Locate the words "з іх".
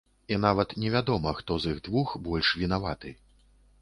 1.65-1.83